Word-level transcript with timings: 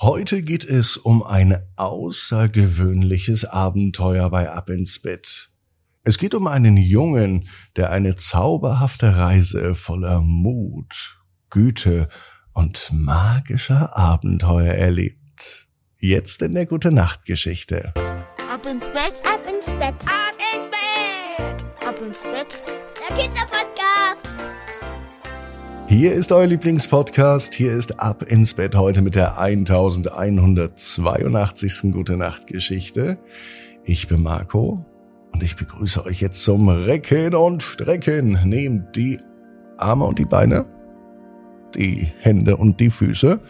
Heute 0.00 0.42
geht 0.42 0.62
es 0.62 0.96
um 0.96 1.24
ein 1.24 1.58
außergewöhnliches 1.74 3.44
Abenteuer 3.44 4.30
bei 4.30 4.48
Ab 4.48 4.70
ins 4.70 5.02
Bett. 5.02 5.50
Es 6.04 6.18
geht 6.18 6.36
um 6.36 6.46
einen 6.46 6.76
Jungen, 6.76 7.48
der 7.74 7.90
eine 7.90 8.14
zauberhafte 8.14 9.16
Reise 9.16 9.74
voller 9.74 10.20
Mut, 10.20 11.18
Güte 11.50 12.08
und 12.54 12.90
magischer 12.92 13.96
Abenteuer 13.96 14.72
erlebt. 14.72 15.66
Jetzt 15.96 16.42
in 16.42 16.54
der 16.54 16.66
Gute 16.66 16.92
Nacht 16.92 17.24
Geschichte. 17.24 17.92
Ab 17.96 18.66
ins 18.66 18.86
Bett, 18.86 19.20
ab 19.26 19.42
ins 19.52 19.66
Bett, 19.66 19.96
ab 20.06 20.36
ins 20.54 20.70
Bett, 20.70 21.64
ab 21.84 22.00
ins 22.00 22.22
Bett. 22.22 22.62
Der 23.08 23.16
Kinderpodcast. 23.16 23.77
Hier 25.88 26.12
ist 26.12 26.30
euer 26.32 26.46
Lieblingspodcast. 26.46 27.54
Hier 27.54 27.72
ist 27.72 27.98
Ab 27.98 28.22
ins 28.22 28.52
Bett 28.52 28.76
heute 28.76 29.00
mit 29.00 29.14
der 29.14 29.38
1182. 29.38 31.92
Gute 31.92 32.18
Nacht 32.18 32.46
Geschichte. 32.46 33.16
Ich 33.84 34.06
bin 34.06 34.22
Marco 34.22 34.84
und 35.32 35.42
ich 35.42 35.56
begrüße 35.56 36.04
euch 36.04 36.20
jetzt 36.20 36.44
zum 36.44 36.68
Recken 36.68 37.34
und 37.34 37.62
Strecken. 37.62 38.38
Nehmt 38.44 38.96
die 38.96 39.18
Arme 39.78 40.04
und 40.04 40.18
die 40.18 40.26
Beine, 40.26 40.66
die 41.74 42.12
Hände 42.20 42.58
und 42.58 42.80
die 42.80 42.90
Füße 42.90 43.40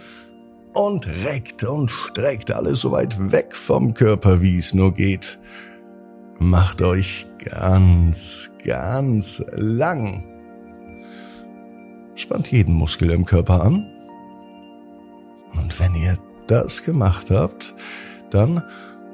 und 0.74 1.08
reckt 1.08 1.64
und 1.64 1.90
streckt 1.90 2.52
alles 2.52 2.82
so 2.82 2.92
weit 2.92 3.32
weg 3.32 3.56
vom 3.56 3.94
Körper, 3.94 4.40
wie 4.40 4.58
es 4.58 4.74
nur 4.74 4.94
geht. 4.94 5.40
Macht 6.38 6.82
euch 6.82 7.26
ganz, 7.44 8.52
ganz 8.64 9.42
lang 9.56 10.37
spannt 12.18 12.50
jeden 12.50 12.74
Muskel 12.74 13.10
im 13.10 13.24
Körper 13.24 13.62
an. 13.62 13.86
Und 15.54 15.78
wenn 15.80 15.94
ihr 15.94 16.18
das 16.46 16.82
gemacht 16.82 17.30
habt, 17.30 17.74
dann 18.30 18.62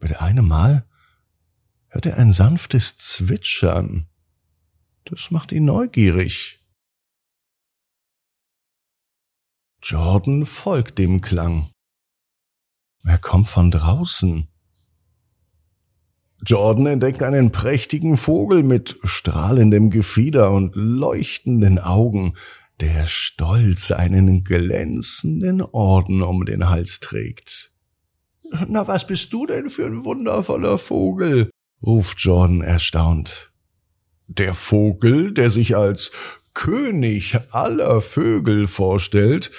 Mit 0.00 0.22
einem 0.22 0.48
Mal 0.48 0.86
hört 1.88 2.06
er 2.06 2.16
ein 2.16 2.32
sanftes 2.32 2.96
Zwitschern. 2.96 4.06
Das 5.04 5.30
macht 5.30 5.52
ihn 5.52 5.66
neugierig. 5.66 6.63
Jordan 9.86 10.46
folgt 10.46 10.96
dem 10.96 11.20
Klang. 11.20 11.68
Er 13.04 13.18
kommt 13.18 13.48
von 13.48 13.70
draußen. 13.70 14.48
Jordan 16.40 16.86
entdeckt 16.86 17.22
einen 17.22 17.52
prächtigen 17.52 18.16
Vogel 18.16 18.62
mit 18.62 18.96
strahlendem 19.04 19.90
Gefieder 19.90 20.52
und 20.52 20.74
leuchtenden 20.74 21.78
Augen, 21.78 22.32
der 22.80 23.06
stolz 23.06 23.90
einen 23.90 24.42
glänzenden 24.42 25.60
Orden 25.60 26.22
um 26.22 26.46
den 26.46 26.70
Hals 26.70 27.00
trägt. 27.00 27.70
Na, 28.66 28.88
was 28.88 29.06
bist 29.06 29.34
du 29.34 29.44
denn 29.44 29.68
für 29.68 29.84
ein 29.84 30.06
wundervoller 30.06 30.78
Vogel? 30.78 31.50
ruft 31.82 32.20
Jordan 32.20 32.62
erstaunt. 32.62 33.52
Der 34.28 34.54
Vogel, 34.54 35.34
der 35.34 35.50
sich 35.50 35.76
als 35.76 36.10
König 36.54 37.36
aller 37.50 38.00
Vögel 38.00 38.66
vorstellt, 38.66 39.50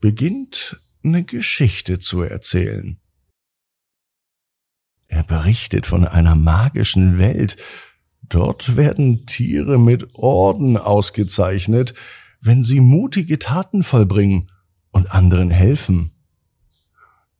beginnt 0.00 0.80
eine 1.02 1.24
Geschichte 1.24 1.98
zu 1.98 2.22
erzählen. 2.22 3.00
Er 5.08 5.24
berichtet 5.24 5.86
von 5.86 6.06
einer 6.06 6.34
magischen 6.34 7.18
Welt. 7.18 7.56
Dort 8.22 8.76
werden 8.76 9.26
Tiere 9.26 9.78
mit 9.78 10.14
Orden 10.14 10.76
ausgezeichnet, 10.76 11.94
wenn 12.40 12.62
sie 12.62 12.80
mutige 12.80 13.38
Taten 13.38 13.82
vollbringen 13.82 14.50
und 14.90 15.10
anderen 15.12 15.50
helfen. 15.50 16.12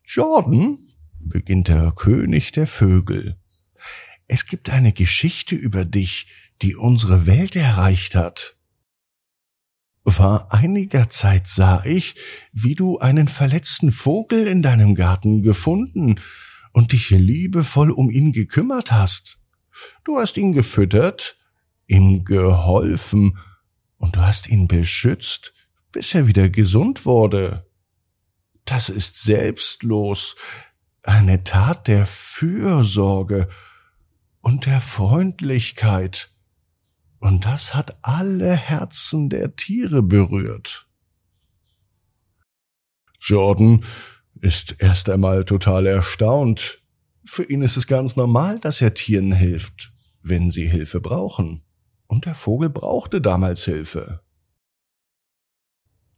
Jordan, 0.04 0.78
beginnt 1.20 1.68
der 1.68 1.92
König 1.92 2.52
der 2.52 2.66
Vögel, 2.66 3.38
es 4.28 4.46
gibt 4.46 4.70
eine 4.70 4.92
Geschichte 4.94 5.54
über 5.54 5.84
dich, 5.84 6.26
die 6.62 6.74
unsere 6.74 7.26
Welt 7.26 7.54
erreicht 7.54 8.14
hat. 8.14 8.56
Vor 10.04 10.52
einiger 10.52 11.08
Zeit 11.10 11.46
sah 11.46 11.84
ich, 11.84 12.16
wie 12.52 12.74
du 12.74 12.98
einen 12.98 13.28
verletzten 13.28 13.92
Vogel 13.92 14.46
in 14.46 14.62
deinem 14.62 14.94
Garten 14.94 15.42
gefunden 15.42 16.16
und 16.72 16.92
dich 16.92 17.10
liebevoll 17.10 17.90
um 17.90 18.10
ihn 18.10 18.32
gekümmert 18.32 18.90
hast. 18.90 19.38
Du 20.04 20.18
hast 20.18 20.36
ihn 20.36 20.52
gefüttert, 20.52 21.36
ihm 21.86 22.24
geholfen 22.24 23.38
und 23.96 24.16
du 24.16 24.20
hast 24.20 24.48
ihn 24.48 24.66
beschützt, 24.66 25.54
bis 25.92 26.14
er 26.14 26.26
wieder 26.26 26.48
gesund 26.48 27.06
wurde. 27.06 27.66
Das 28.64 28.88
ist 28.88 29.22
selbstlos, 29.22 30.34
eine 31.02 31.44
Tat 31.44 31.86
der 31.86 32.06
Fürsorge 32.06 33.48
und 34.40 34.66
der 34.66 34.80
Freundlichkeit. 34.80 36.31
Und 37.22 37.44
das 37.44 37.72
hat 37.72 37.96
alle 38.02 38.56
Herzen 38.56 39.30
der 39.30 39.54
Tiere 39.54 40.02
berührt. 40.02 40.88
Jordan 43.20 43.84
ist 44.34 44.74
erst 44.80 45.08
einmal 45.08 45.44
total 45.44 45.86
erstaunt. 45.86 46.82
Für 47.24 47.44
ihn 47.44 47.62
ist 47.62 47.76
es 47.76 47.86
ganz 47.86 48.16
normal, 48.16 48.58
dass 48.58 48.80
er 48.80 48.94
Tieren 48.94 49.30
hilft, 49.30 49.92
wenn 50.20 50.50
sie 50.50 50.68
Hilfe 50.68 51.00
brauchen. 51.00 51.62
Und 52.08 52.26
der 52.26 52.34
Vogel 52.34 52.70
brauchte 52.70 53.20
damals 53.20 53.66
Hilfe. 53.66 54.20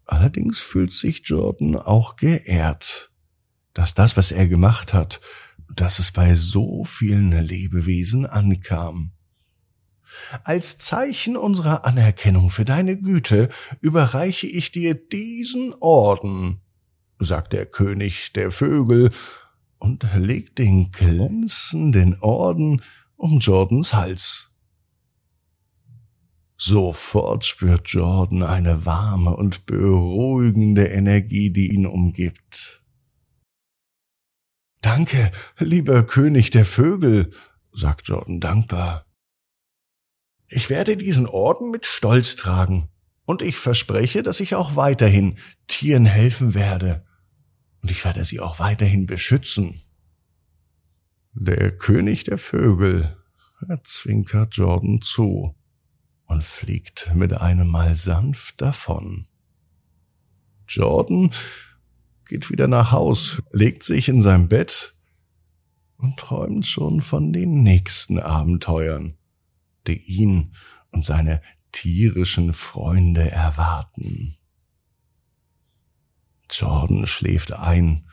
Allerdings 0.06 0.58
fühlt 0.58 0.94
sich 0.94 1.20
Jordan 1.26 1.76
auch 1.76 2.16
geehrt, 2.16 3.12
dass 3.74 3.92
das, 3.92 4.16
was 4.16 4.32
er 4.32 4.48
gemacht 4.48 4.94
hat, 4.94 5.20
dass 5.76 5.98
es 5.98 6.12
bei 6.12 6.34
so 6.34 6.82
vielen 6.82 7.30
Lebewesen 7.32 8.24
ankam. 8.24 9.13
Als 10.44 10.78
Zeichen 10.78 11.36
unserer 11.36 11.84
Anerkennung 11.84 12.50
für 12.50 12.64
deine 12.64 12.96
Güte 12.96 13.48
überreiche 13.80 14.46
ich 14.46 14.72
dir 14.72 14.94
diesen 14.94 15.74
Orden, 15.80 16.60
sagt 17.18 17.52
der 17.52 17.66
König 17.66 18.32
der 18.32 18.50
Vögel 18.50 19.10
und 19.78 20.06
legt 20.16 20.58
den 20.58 20.90
glänzenden 20.90 22.18
Orden 22.20 22.82
um 23.16 23.38
Jordans 23.38 23.94
Hals. 23.94 24.50
Sofort 26.56 27.44
spürt 27.44 27.88
Jordan 27.88 28.42
eine 28.42 28.86
warme 28.86 29.36
und 29.36 29.66
beruhigende 29.66 30.86
Energie, 30.86 31.50
die 31.50 31.72
ihn 31.72 31.86
umgibt. 31.86 32.82
Danke, 34.80 35.30
lieber 35.58 36.04
König 36.04 36.50
der 36.50 36.64
Vögel, 36.64 37.32
sagt 37.72 38.08
Jordan 38.08 38.40
dankbar. 38.40 39.06
Ich 40.48 40.70
werde 40.70 40.96
diesen 40.96 41.26
Orden 41.26 41.70
mit 41.70 41.86
Stolz 41.86 42.36
tragen, 42.36 42.88
und 43.26 43.40
ich 43.40 43.56
verspreche, 43.56 44.22
dass 44.22 44.40
ich 44.40 44.54
auch 44.54 44.76
weiterhin 44.76 45.38
Tieren 45.66 46.04
helfen 46.04 46.54
werde, 46.54 47.04
und 47.82 47.90
ich 47.90 48.04
werde 48.04 48.24
sie 48.24 48.40
auch 48.40 48.58
weiterhin 48.58 49.06
beschützen. 49.06 49.80
Der 51.32 51.76
König 51.76 52.24
der 52.24 52.38
Vögel, 52.38 53.16
er 53.66 53.82
zwinkert 53.82 54.54
Jordan 54.56 55.00
zu 55.02 55.54
und 56.26 56.44
fliegt 56.44 57.12
mit 57.14 57.32
einem 57.32 57.68
Mal 57.68 57.96
sanft 57.96 58.60
davon. 58.60 59.26
Jordan 60.66 61.30
geht 62.26 62.50
wieder 62.50 62.68
nach 62.68 62.92
Haus, 62.92 63.42
legt 63.50 63.82
sich 63.82 64.08
in 64.08 64.22
sein 64.22 64.48
Bett 64.48 64.94
und 65.96 66.16
träumt 66.16 66.66
schon 66.66 67.00
von 67.00 67.32
den 67.32 67.62
nächsten 67.62 68.18
Abenteuern, 68.18 69.16
die 69.86 70.02
ihn 70.02 70.54
und 70.90 71.04
seine 71.04 71.40
tierischen 71.72 72.52
Freunde 72.52 73.30
erwarten. 73.30 74.36
Jordan 76.50 77.06
schläft 77.06 77.52
ein 77.52 78.06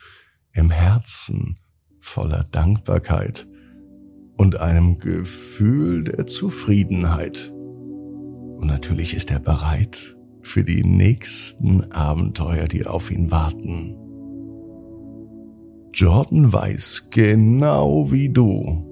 im 0.52 0.70
Herzen 0.70 1.58
voller 2.00 2.44
Dankbarkeit 2.44 3.46
und 4.36 4.56
einem 4.56 4.98
Gefühl 4.98 6.04
der 6.04 6.26
Zufriedenheit. 6.26 7.50
Und 7.50 8.66
natürlich 8.66 9.14
ist 9.14 9.30
er 9.30 9.38
bereit 9.38 10.16
für 10.42 10.64
die 10.64 10.82
nächsten 10.82 11.92
Abenteuer, 11.92 12.66
die 12.66 12.86
auf 12.86 13.10
ihn 13.10 13.30
warten. 13.30 13.96
Jordan 15.94 16.52
weiß 16.52 17.10
genau 17.10 18.10
wie 18.10 18.30
du, 18.30 18.91